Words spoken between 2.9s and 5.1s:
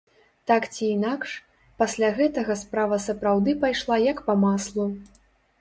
сапраўды пайшла як па маслу.